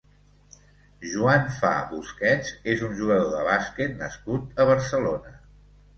[1.09, 5.37] Joan Fa Busquets és un jugador de bàsquet nascut a Barcelona.